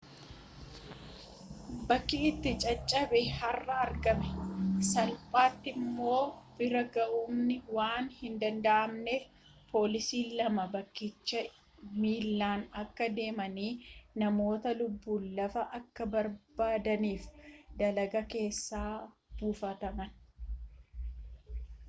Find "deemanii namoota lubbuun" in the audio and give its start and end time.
13.19-15.23